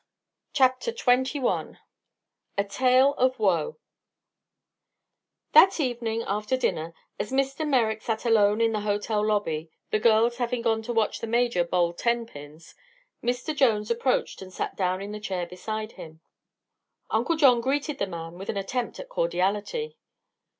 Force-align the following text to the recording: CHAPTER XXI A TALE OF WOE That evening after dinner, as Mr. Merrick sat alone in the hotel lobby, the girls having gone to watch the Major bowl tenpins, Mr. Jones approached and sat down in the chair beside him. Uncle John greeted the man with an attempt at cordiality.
CHAPTER 0.53 0.91
XXI 0.91 1.77
A 2.57 2.63
TALE 2.63 3.13
OF 3.19 3.37
WOE 3.37 3.77
That 5.51 5.79
evening 5.79 6.23
after 6.25 6.57
dinner, 6.57 6.95
as 7.19 7.31
Mr. 7.31 7.67
Merrick 7.69 8.01
sat 8.01 8.25
alone 8.25 8.61
in 8.61 8.71
the 8.71 8.79
hotel 8.79 9.23
lobby, 9.23 9.69
the 9.91 9.99
girls 9.99 10.37
having 10.37 10.63
gone 10.63 10.81
to 10.81 10.91
watch 10.91 11.19
the 11.19 11.27
Major 11.27 11.63
bowl 11.63 11.93
tenpins, 11.93 12.73
Mr. 13.23 13.55
Jones 13.55 13.91
approached 13.91 14.41
and 14.41 14.51
sat 14.51 14.75
down 14.75 15.03
in 15.03 15.11
the 15.11 15.19
chair 15.19 15.45
beside 15.45 15.91
him. 15.91 16.21
Uncle 17.11 17.35
John 17.35 17.61
greeted 17.61 17.99
the 17.99 18.07
man 18.07 18.39
with 18.39 18.49
an 18.49 18.57
attempt 18.57 18.99
at 18.99 19.07
cordiality. 19.07 19.99